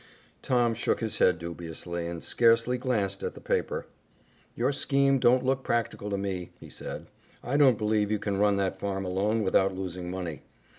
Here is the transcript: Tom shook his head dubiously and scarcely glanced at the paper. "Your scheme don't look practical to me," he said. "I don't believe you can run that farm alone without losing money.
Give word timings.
Tom 0.41 0.73
shook 0.73 0.99
his 0.99 1.19
head 1.19 1.37
dubiously 1.37 2.07
and 2.07 2.23
scarcely 2.23 2.79
glanced 2.79 3.21
at 3.21 3.35
the 3.35 3.39
paper. 3.39 3.85
"Your 4.55 4.71
scheme 4.71 5.19
don't 5.19 5.45
look 5.45 5.63
practical 5.63 6.09
to 6.09 6.17
me," 6.17 6.53
he 6.59 6.71
said. 6.71 7.05
"I 7.43 7.55
don't 7.55 7.77
believe 7.77 8.09
you 8.09 8.17
can 8.17 8.37
run 8.39 8.57
that 8.57 8.79
farm 8.79 9.05
alone 9.05 9.43
without 9.43 9.75
losing 9.75 10.09
money. 10.09 10.41